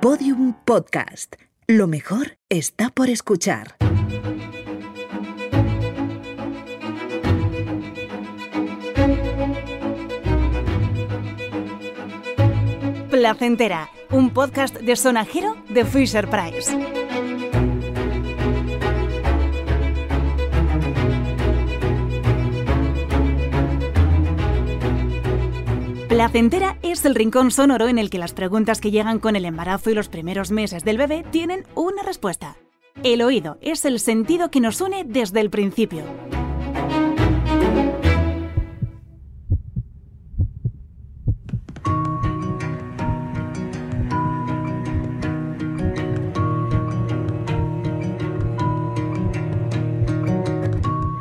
Podium 0.00 0.54
Podcast. 0.64 1.36
Lo 1.66 1.86
mejor 1.86 2.38
está 2.48 2.88
por 2.88 3.10
escuchar. 3.10 3.76
Placentera, 13.10 13.90
un 14.10 14.30
podcast 14.30 14.78
de 14.78 14.96
sonajero 14.96 15.58
de 15.68 15.84
Fisher 15.84 16.30
Price. 16.30 16.74
Placentera 26.10 26.76
es 26.82 27.04
el 27.04 27.14
rincón 27.14 27.52
sonoro 27.52 27.86
en 27.86 27.96
el 27.96 28.10
que 28.10 28.18
las 28.18 28.32
preguntas 28.32 28.80
que 28.80 28.90
llegan 28.90 29.20
con 29.20 29.36
el 29.36 29.44
embarazo 29.44 29.90
y 29.90 29.94
los 29.94 30.08
primeros 30.08 30.50
meses 30.50 30.82
del 30.82 30.98
bebé 30.98 31.24
tienen 31.30 31.64
una 31.76 32.02
respuesta. 32.02 32.56
El 33.04 33.22
oído 33.22 33.58
es 33.60 33.84
el 33.84 34.00
sentido 34.00 34.50
que 34.50 34.58
nos 34.58 34.80
une 34.80 35.04
desde 35.04 35.40
el 35.40 35.50
principio. 35.50 36.02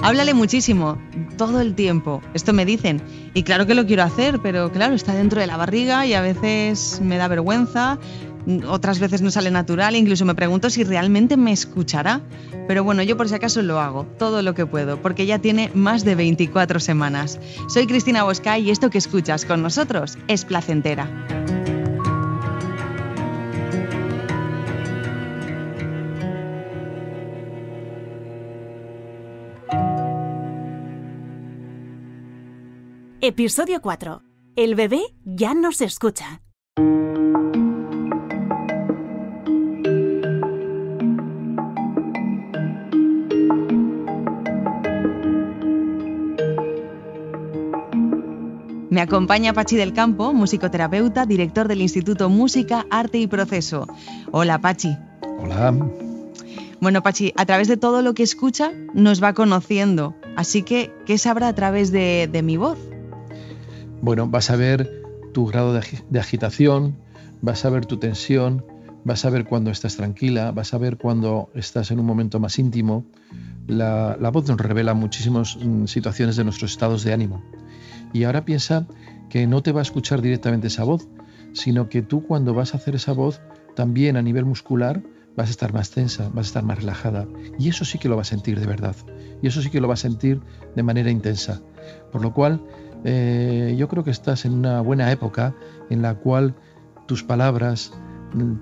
Háblale 0.00 0.32
muchísimo, 0.32 0.96
todo 1.38 1.62
el 1.62 1.74
tiempo. 1.74 2.20
Esto 2.34 2.52
me 2.52 2.66
dicen. 2.66 3.00
Y 3.32 3.44
claro 3.44 3.66
que 3.66 3.74
lo 3.74 3.86
quiero 3.86 4.02
hacer, 4.02 4.40
pero 4.42 4.70
claro, 4.70 4.94
está 4.94 5.14
dentro 5.14 5.40
de 5.40 5.46
la 5.46 5.56
barriga 5.56 6.04
y 6.04 6.12
a 6.12 6.20
veces 6.20 7.00
me 7.02 7.16
da 7.16 7.28
vergüenza, 7.28 7.98
otras 8.66 8.98
veces 8.98 9.22
no 9.22 9.30
sale 9.30 9.50
natural, 9.50 9.96
incluso 9.96 10.24
me 10.24 10.34
pregunto 10.34 10.70
si 10.70 10.84
realmente 10.84 11.36
me 11.36 11.52
escuchará. 11.52 12.20
Pero 12.66 12.84
bueno, 12.84 13.02
yo 13.02 13.16
por 13.16 13.28
si 13.28 13.34
acaso 13.34 13.62
lo 13.62 13.80
hago, 13.80 14.04
todo 14.18 14.42
lo 14.42 14.54
que 14.54 14.66
puedo, 14.66 15.00
porque 15.00 15.24
ya 15.24 15.38
tiene 15.38 15.70
más 15.74 16.04
de 16.04 16.14
24 16.14 16.80
semanas. 16.80 17.38
Soy 17.68 17.86
Cristina 17.86 18.24
Bosca 18.24 18.58
y 18.58 18.70
esto 18.70 18.90
que 18.90 18.98
escuchas 18.98 19.46
con 19.46 19.62
nosotros 19.62 20.18
es 20.28 20.44
placentera. 20.44 21.57
Episodio 33.30 33.82
4. 33.82 34.22
El 34.56 34.74
bebé 34.74 35.02
ya 35.22 35.52
no 35.52 35.70
se 35.72 35.84
escucha. 35.84 36.40
Me 48.88 49.02
acompaña 49.02 49.52
Pachi 49.52 49.76
del 49.76 49.92
Campo, 49.92 50.32
musicoterapeuta, 50.32 51.26
director 51.26 51.68
del 51.68 51.82
Instituto 51.82 52.30
Música, 52.30 52.86
Arte 52.88 53.18
y 53.18 53.26
Proceso. 53.26 53.86
Hola 54.32 54.58
Pachi. 54.58 54.96
Hola. 55.38 55.74
Bueno 56.80 57.02
Pachi, 57.02 57.34
a 57.36 57.44
través 57.44 57.68
de 57.68 57.76
todo 57.76 58.00
lo 58.00 58.14
que 58.14 58.22
escucha 58.22 58.72
nos 58.94 59.22
va 59.22 59.34
conociendo, 59.34 60.14
así 60.34 60.62
que 60.62 60.90
¿qué 61.04 61.18
sabrá 61.18 61.48
a 61.48 61.54
través 61.54 61.92
de, 61.92 62.26
de 62.32 62.42
mi 62.42 62.56
voz? 62.56 62.87
Bueno, 64.00 64.28
vas 64.28 64.50
a 64.50 64.56
ver 64.56 65.02
tu 65.32 65.46
grado 65.46 65.72
de, 65.72 66.20
agitación, 66.20 66.96
vas 67.42 67.64
a 67.64 67.70
ver 67.70 67.84
tu 67.84 67.96
tensión, 67.96 68.64
vas 69.04 69.24
a 69.24 69.30
ver 69.30 69.44
cuando 69.44 69.70
estás 69.70 69.96
tranquila, 69.96 70.52
vas 70.52 70.72
a 70.72 70.78
ver 70.78 70.98
cuando 70.98 71.50
estás 71.54 71.90
en 71.90 71.98
un 71.98 72.06
momento 72.06 72.38
más 72.38 72.58
íntimo. 72.58 73.04
La, 73.66 74.16
voz 74.32 74.48
nos 74.48 74.58
revela 74.58 74.94
muchísimas 74.94 75.56
mm, 75.56 75.86
situaciones 75.86 76.36
de 76.36 76.44
nuestros 76.44 76.70
estados 76.70 77.02
de 77.02 77.12
ánimo. 77.12 77.42
Y 78.12 78.24
ahora 78.24 78.44
piensa 78.44 78.86
que 79.28 79.46
no 79.46 79.62
te 79.62 79.72
va 79.72 79.80
a 79.80 79.82
escuchar 79.82 80.22
directamente 80.22 80.68
esa 80.68 80.84
voz, 80.84 81.08
sino 81.52 81.88
que 81.88 82.00
tú 82.02 82.24
cuando 82.24 82.54
vas 82.54 82.74
a 82.74 82.78
hacer 82.78 82.94
esa 82.94 83.12
voz, 83.12 83.40
también 83.74 84.16
a 84.16 84.22
nivel 84.22 84.44
muscular, 84.44 85.02
vas 85.36 85.48
a 85.48 85.50
estar 85.50 85.72
más 85.72 85.90
tensa, 85.90 86.28
vas 86.30 86.46
a 86.46 86.48
estar 86.48 86.64
más 86.64 86.78
relajada. 86.78 87.26
Y 87.58 87.68
eso 87.68 87.84
sí 87.84 87.98
que 87.98 88.08
lo 88.08 88.16
va 88.16 88.22
a 88.22 88.24
sentir 88.24 88.58
de 88.58 88.66
verdad. 88.66 88.96
Y 89.42 89.46
eso 89.46 89.62
sí 89.62 89.70
que 89.70 89.80
lo 89.80 89.88
va 89.88 89.94
a 89.94 89.98
sentir 89.98 90.40
de 90.74 90.82
manera 90.82 91.10
intensa. 91.10 91.60
Por 92.10 92.22
lo 92.22 92.32
cual, 92.32 92.60
eh, 93.04 93.74
yo 93.78 93.88
creo 93.88 94.04
que 94.04 94.10
estás 94.10 94.44
en 94.44 94.54
una 94.54 94.80
buena 94.80 95.10
época 95.12 95.54
en 95.90 96.02
la 96.02 96.14
cual 96.14 96.54
tus 97.06 97.22
palabras, 97.22 97.92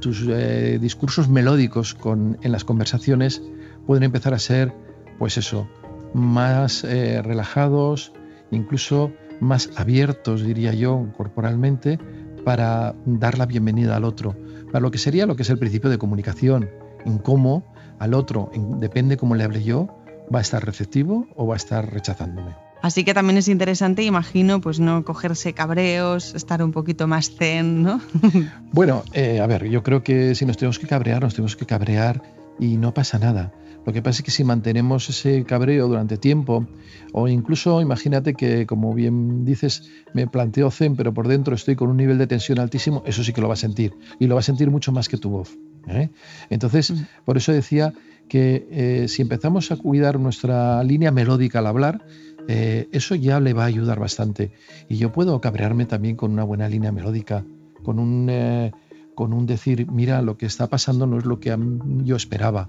tus 0.00 0.24
eh, 0.28 0.78
discursos 0.80 1.28
melódicos 1.28 1.94
con, 1.94 2.38
en 2.42 2.52
las 2.52 2.64
conversaciones 2.64 3.42
pueden 3.86 4.04
empezar 4.04 4.34
a 4.34 4.38
ser, 4.38 4.72
pues 5.18 5.38
eso, 5.38 5.68
más 6.14 6.84
eh, 6.84 7.22
relajados, 7.22 8.12
incluso 8.50 9.12
más 9.40 9.70
abiertos, 9.76 10.42
diría 10.42 10.72
yo, 10.72 11.08
corporalmente, 11.16 11.98
para 12.44 12.94
dar 13.04 13.38
la 13.38 13.46
bienvenida 13.46 13.96
al 13.96 14.04
otro, 14.04 14.36
para 14.66 14.80
lo 14.80 14.90
que 14.90 14.98
sería 14.98 15.26
lo 15.26 15.36
que 15.36 15.42
es 15.42 15.50
el 15.50 15.58
principio 15.58 15.90
de 15.90 15.98
comunicación, 15.98 16.70
en 17.04 17.18
cómo 17.18 17.64
al 17.98 18.14
otro, 18.14 18.50
depende 18.78 19.16
cómo 19.16 19.34
le 19.34 19.44
hable 19.44 19.62
yo, 19.62 19.88
va 20.32 20.38
a 20.38 20.42
estar 20.42 20.64
receptivo 20.64 21.26
o 21.36 21.46
va 21.46 21.54
a 21.54 21.56
estar 21.56 21.92
rechazándome. 21.92 22.65
Así 22.82 23.04
que 23.04 23.14
también 23.14 23.38
es 23.38 23.48
interesante, 23.48 24.04
imagino, 24.04 24.60
pues 24.60 24.80
no 24.80 25.04
cogerse 25.04 25.52
cabreos, 25.54 26.34
estar 26.34 26.62
un 26.62 26.72
poquito 26.72 27.06
más 27.06 27.30
zen, 27.30 27.82
¿no? 27.82 28.00
bueno, 28.72 29.02
eh, 29.12 29.40
a 29.40 29.46
ver, 29.46 29.68
yo 29.68 29.82
creo 29.82 30.02
que 30.02 30.34
si 30.34 30.44
nos 30.44 30.56
tenemos 30.56 30.78
que 30.78 30.86
cabrear, 30.86 31.22
nos 31.22 31.34
tenemos 31.34 31.56
que 31.56 31.66
cabrear 31.66 32.22
y 32.58 32.76
no 32.76 32.94
pasa 32.94 33.18
nada. 33.18 33.52
Lo 33.86 33.92
que 33.92 34.02
pasa 34.02 34.18
es 34.18 34.24
que 34.24 34.32
si 34.32 34.42
mantenemos 34.42 35.08
ese 35.08 35.44
cabreo 35.44 35.86
durante 35.86 36.16
tiempo, 36.16 36.66
o 37.12 37.28
incluso 37.28 37.80
imagínate 37.80 38.34
que, 38.34 38.66
como 38.66 38.92
bien 38.92 39.44
dices, 39.44 39.88
me 40.12 40.26
planteo 40.26 40.72
zen, 40.72 40.96
pero 40.96 41.14
por 41.14 41.28
dentro 41.28 41.54
estoy 41.54 41.76
con 41.76 41.90
un 41.90 41.96
nivel 41.96 42.18
de 42.18 42.26
tensión 42.26 42.58
altísimo, 42.58 43.04
eso 43.06 43.22
sí 43.22 43.32
que 43.32 43.40
lo 43.40 43.46
va 43.46 43.54
a 43.54 43.58
sentir. 43.58 43.94
Y 44.18 44.26
lo 44.26 44.34
va 44.34 44.40
a 44.40 44.42
sentir 44.42 44.72
mucho 44.72 44.90
más 44.90 45.08
que 45.08 45.18
tu 45.18 45.30
voz. 45.30 45.56
¿eh? 45.86 46.10
Entonces, 46.50 46.90
mm. 46.90 47.06
por 47.24 47.36
eso 47.36 47.52
decía 47.52 47.92
que 48.28 48.66
eh, 48.72 49.06
si 49.06 49.22
empezamos 49.22 49.70
a 49.70 49.76
cuidar 49.76 50.18
nuestra 50.18 50.82
línea 50.82 51.12
melódica 51.12 51.60
al 51.60 51.66
hablar, 51.68 52.04
eh, 52.48 52.88
eso 52.92 53.14
ya 53.14 53.40
le 53.40 53.52
va 53.52 53.64
a 53.64 53.66
ayudar 53.66 53.98
bastante. 53.98 54.52
Y 54.88 54.96
yo 54.96 55.12
puedo 55.12 55.40
cabrearme 55.40 55.86
también 55.86 56.16
con 56.16 56.32
una 56.32 56.44
buena 56.44 56.68
línea 56.68 56.92
melódica, 56.92 57.44
con 57.82 57.98
un, 57.98 58.28
eh, 58.30 58.72
con 59.14 59.32
un 59.32 59.46
decir, 59.46 59.90
mira, 59.90 60.22
lo 60.22 60.36
que 60.36 60.46
está 60.46 60.68
pasando 60.68 61.06
no 61.06 61.18
es 61.18 61.24
lo 61.24 61.40
que 61.40 61.56
yo 62.04 62.16
esperaba. 62.16 62.68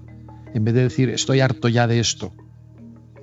En 0.54 0.64
vez 0.64 0.74
de 0.74 0.82
decir, 0.82 1.10
estoy 1.10 1.40
harto 1.40 1.68
ya 1.68 1.86
de 1.86 2.00
esto. 2.00 2.32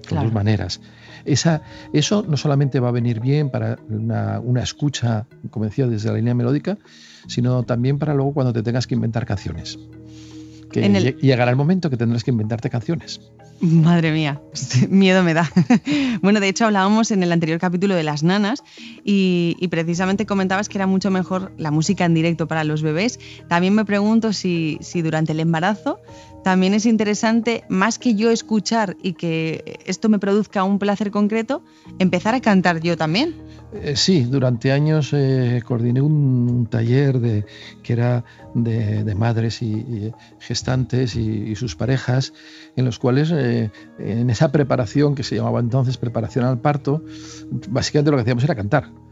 De 0.09 0.15
dos 0.15 0.31
maneras. 0.31 0.81
Esa, 1.25 1.63
eso 1.91 2.23
no 2.27 2.37
solamente 2.37 2.79
va 2.79 2.89
a 2.89 2.91
venir 2.91 3.19
bien 3.19 3.49
para 3.49 3.79
una, 3.89 4.39
una 4.39 4.61
escucha, 4.61 5.25
como 5.49 5.65
decía, 5.65 5.87
desde 5.87 6.09
la 6.09 6.17
línea 6.17 6.35
melódica, 6.35 6.77
sino 7.27 7.63
también 7.63 7.97
para 7.97 8.13
luego 8.13 8.33
cuando 8.33 8.53
te 8.53 8.61
tengas 8.61 8.85
que 8.85 8.93
inventar 8.93 9.25
canciones. 9.25 9.79
Que 10.71 11.15
llegará 11.21 11.51
el 11.51 11.57
momento 11.57 11.89
que 11.89 11.97
tendrás 11.97 12.23
que 12.23 12.31
inventarte 12.31 12.69
canciones. 12.69 13.21
Madre 13.61 14.11
mía, 14.11 14.41
miedo 14.89 15.23
me 15.23 15.33
da. 15.33 15.49
bueno, 16.21 16.39
de 16.39 16.49
hecho 16.49 16.65
hablábamos 16.65 17.11
en 17.11 17.23
el 17.23 17.31
anterior 17.31 17.59
capítulo 17.59 17.95
de 17.95 18.03
las 18.03 18.21
nanas 18.21 18.63
y, 19.03 19.55
precisamente 19.69 20.25
comentabas 20.25 20.69
que 20.69 20.77
era 20.77 20.87
mucho 20.87 21.09
mejor 21.11 21.53
la 21.57 21.71
música 21.71 22.05
en 22.05 22.13
directo 22.13 22.47
para 22.47 22.63
los 22.63 22.81
bebés. 22.81 23.19
También 23.47 23.73
me 23.73 23.85
pregunto 23.85 24.33
si, 24.33 24.77
si 24.81 25.01
durante 25.01 25.31
el 25.31 25.39
embarazo 25.39 25.99
también 26.45 26.75
es 26.75 26.85
interesante, 26.85 27.63
más 27.69 27.97
que 27.97 28.13
yo 28.13 28.29
escuchar 28.29 28.95
y 29.01 29.13
que 29.13 29.79
esto 29.87 30.09
me 30.09 30.19
produzca 30.19 30.63
un 30.63 30.77
placer 30.77 31.09
concreto, 31.09 31.63
empezar 31.97 32.35
a 32.35 32.39
cantar 32.39 32.81
yo 32.81 32.95
también. 32.95 33.33
Eh, 33.73 33.95
sí, 33.95 34.21
durante 34.23 34.71
años 34.71 35.11
eh, 35.13 35.61
coordiné 35.65 36.01
un, 36.01 36.67
taller 36.69 37.19
de, 37.19 37.45
que 37.81 37.93
era 37.93 38.23
de, 38.53 39.15
madres 39.15 39.61
y, 39.63 40.13
y, 41.15 41.55
sus 41.55 41.75
parejas, 41.75 42.33
en 42.75 42.85
los 42.85 42.99
cuales 42.99 43.31
eh, 43.31 43.71
en 43.99 44.29
esa 44.29 44.51
preparación 44.51 45.15
que 45.15 45.23
se 45.23 45.35
llamaba 45.35 45.59
entonces 45.59 45.97
preparación 45.97 46.45
al 46.45 46.59
parto, 46.59 47.03
básicamente 47.69 48.11
lo 48.11 48.17
que 48.17 48.21
hacíamos 48.21 48.43
era 48.43 48.55
cantar. 48.55 49.04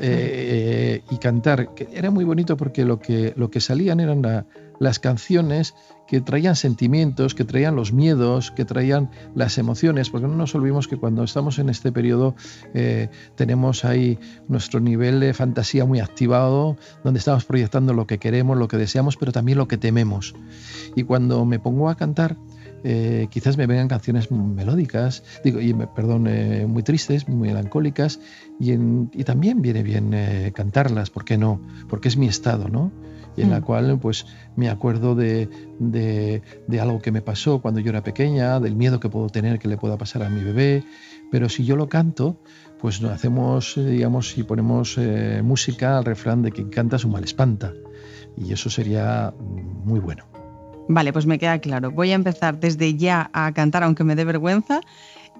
Y 0.00 1.18
cantar, 1.18 1.70
era 1.92 2.10
muy 2.10 2.24
bonito 2.24 2.56
porque 2.56 2.84
lo 2.84 2.98
que, 2.98 3.32
lo 3.36 3.50
que 3.50 3.60
salían 3.60 4.00
eran 4.00 4.46
las 4.78 4.98
canciones 4.98 5.74
que 6.06 6.20
traían 6.20 6.56
sentimientos, 6.56 7.34
que 7.34 7.44
traían 7.44 7.76
los 7.76 7.92
miedos, 7.92 8.50
que 8.50 8.64
traían 8.64 9.10
las 9.34 9.58
emociones, 9.58 10.10
porque 10.10 10.26
no 10.26 10.34
nos 10.34 10.54
olvidemos 10.54 10.88
que 10.88 10.96
cuando 10.96 11.24
estamos 11.24 11.58
en 11.58 11.68
este 11.68 11.92
periodo 11.92 12.34
eh, 12.74 13.08
tenemos 13.36 13.84
ahí 13.84 14.18
nuestro 14.48 14.80
nivel 14.80 15.20
de 15.20 15.32
fantasía 15.32 15.84
muy 15.84 16.00
activado, 16.00 16.76
donde 17.02 17.18
estamos 17.18 17.44
proyectando 17.44 17.94
lo 17.94 18.06
que 18.06 18.18
queremos, 18.18 18.58
lo 18.58 18.68
que 18.68 18.76
deseamos, 18.76 19.16
pero 19.16 19.32
también 19.32 19.58
lo 19.58 19.68
que 19.68 19.78
tememos. 19.78 20.34
Y 20.94 21.04
cuando 21.04 21.44
me 21.44 21.58
pongo 21.58 21.88
a 21.88 21.96
cantar, 21.96 22.36
eh, 22.84 23.26
quizás 23.30 23.56
me 23.56 23.66
vengan 23.66 23.88
canciones 23.88 24.30
melódicas, 24.30 25.24
digo, 25.42 25.60
y 25.60 25.74
perdón, 25.96 26.26
eh, 26.28 26.66
muy 26.68 26.82
tristes, 26.84 27.26
muy 27.28 27.48
melancólicas, 27.48 28.20
y, 28.60 28.72
y 28.74 29.24
también 29.24 29.60
viene 29.62 29.82
bien 29.82 30.14
cantarlas, 30.54 31.10
¿por 31.10 31.24
qué 31.24 31.36
no? 31.38 31.60
Porque 31.88 32.08
es 32.08 32.16
mi 32.16 32.26
estado, 32.28 32.68
¿no? 32.68 32.92
en 33.36 33.50
la 33.50 33.58
Mm. 33.58 33.64
cual 33.64 33.98
pues 33.98 34.26
me 34.54 34.68
acuerdo 34.68 35.16
de, 35.16 35.48
de- 35.80 36.40
de 36.68 36.80
algo 36.80 37.00
que 37.02 37.10
me 37.10 37.20
pasó 37.20 37.60
cuando 37.60 37.80
yo 37.80 37.90
era 37.90 38.04
pequeña, 38.04 38.60
del 38.60 38.76
miedo 38.76 39.00
que 39.00 39.08
puedo 39.08 39.28
tener 39.28 39.58
que 39.58 39.66
le 39.66 39.76
pueda 39.76 39.98
pasar 39.98 40.22
a 40.22 40.28
mi 40.28 40.44
bebé, 40.44 40.84
pero 41.32 41.48
si 41.48 41.64
yo 41.64 41.74
lo 41.74 41.88
canto, 41.88 42.40
pues 42.80 43.02
hacemos, 43.02 43.76
eh, 43.76 43.86
digamos, 43.86 44.28
si 44.30 44.44
ponemos 44.44 44.96
eh, 44.98 45.40
música 45.42 45.98
al 45.98 46.04
refrán 46.04 46.42
de 46.42 46.52
quien 46.52 46.68
canta 46.70 46.96
su 46.96 47.08
mal 47.08 47.24
espanta, 47.24 47.72
y 48.36 48.52
eso 48.52 48.70
sería 48.70 49.34
muy 49.84 49.98
bueno. 49.98 50.26
Vale, 50.88 51.12
pues 51.12 51.26
me 51.26 51.38
queda 51.38 51.58
claro. 51.58 51.90
Voy 51.90 52.10
a 52.12 52.14
empezar 52.14 52.60
desde 52.60 52.94
ya 52.94 53.30
a 53.32 53.52
cantar, 53.52 53.82
aunque 53.82 54.04
me 54.04 54.16
dé 54.16 54.24
vergüenza, 54.24 54.80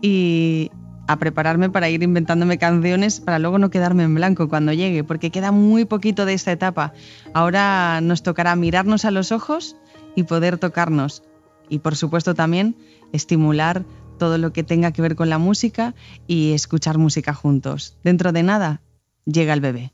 y 0.00 0.70
a 1.06 1.19
prepararme 1.19 1.70
para 1.70 1.91
ir 1.91 2.02
inventándome 2.02 2.58
canciones 2.58 3.20
para 3.20 3.38
luego 3.38 3.58
no 3.58 3.70
quedarme 3.70 4.05
en 4.05 4.14
blanco 4.14 4.49
cuando 4.49 4.73
llegue, 4.73 5.05
porque 5.05 5.31
queda 5.31 5.52
muy 5.52 5.85
poquito 5.85 6.25
de 6.25 6.35
esta 6.35 6.52
etapa. 6.52 6.93
Ahora 7.35 8.00
nos 8.00 8.23
tocará 8.23 8.56
mirarnos 8.56 9.05
a 9.05 9.11
los 9.11 9.32
ojos 9.32 9.76
y 10.14 10.25
poder 10.25 10.58
tocarnos. 10.58 11.23
Y 11.69 11.79
por 11.79 11.96
supuesto 11.96 12.35
también 12.35 12.76
estimular 13.12 13.85
todo 14.19 14.38
lo 14.38 14.52
que 14.52 14.62
tenga 14.62 14.93
que 14.93 15.02
ver 15.02 15.17
con 15.17 15.29
la 15.29 15.38
música 15.38 15.94
y 16.26 16.52
escuchar 16.52 16.99
música 16.99 17.35
juntos. 17.35 17.96
Dentro 18.05 18.32
de 18.32 18.43
nada, 18.43 18.81
llega 19.25 19.52
el 19.52 19.61
bebé. 19.61 19.94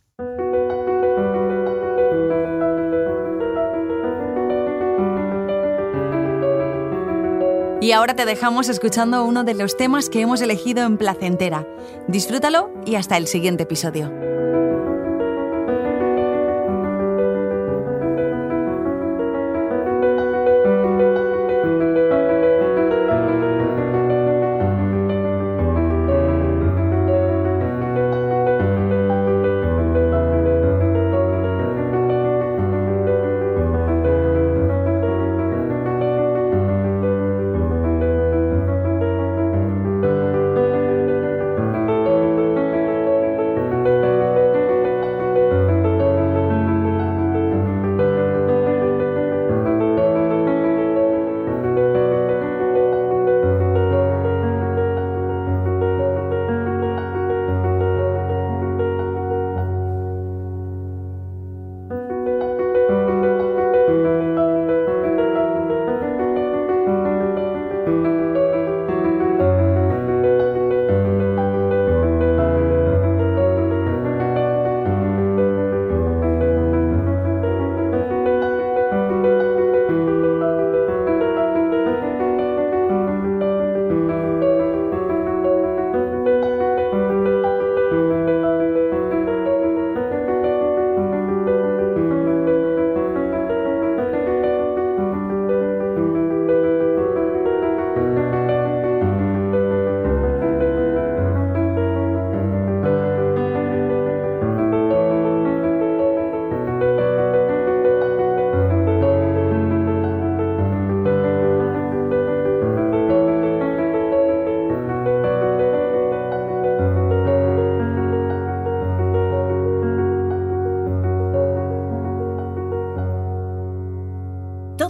Y 7.91 7.93
ahora 7.93 8.15
te 8.15 8.25
dejamos 8.25 8.69
escuchando 8.69 9.25
uno 9.25 9.43
de 9.43 9.53
los 9.53 9.77
temas 9.77 10.11
que 10.11 10.21
hemos 10.21 10.41
elegido 10.41 10.85
en 10.85 10.97
Placentera. 10.97 11.67
Disfrútalo 12.07 12.71
y 12.87 12.95
hasta 12.95 13.17
el 13.17 13.27
siguiente 13.27 13.65
episodio. 13.65 14.30